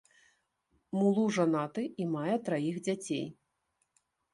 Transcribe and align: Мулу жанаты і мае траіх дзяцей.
Мулу 1.01 1.27
жанаты 1.39 1.83
і 2.03 2.11
мае 2.17 2.35
траіх 2.51 2.85
дзяцей. 2.89 3.25